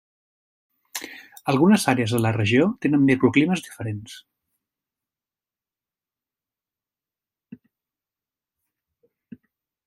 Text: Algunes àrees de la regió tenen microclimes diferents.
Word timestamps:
Algunes 1.51 1.83
àrees 1.91 2.15
de 2.15 2.21
la 2.25 2.31
regió 2.37 2.65
tenen 2.85 3.03
microclimes 3.09 3.63
diferents. 3.67 4.17